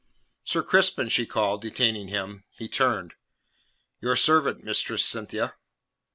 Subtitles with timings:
[0.43, 2.43] "Sir Crispin," she called, detaining him.
[2.57, 3.13] He turned.
[3.99, 5.53] "Your servant, Mistress Cynthia."